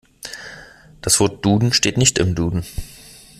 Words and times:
Das 1.03 1.19
Wort 1.19 1.45
Duden 1.45 1.73
steht 1.73 1.97
nicht 1.99 2.17
im 2.17 2.33
Duden. 2.33 2.65